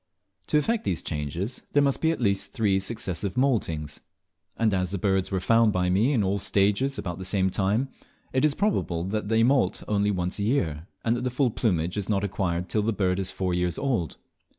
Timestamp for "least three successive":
2.19-3.37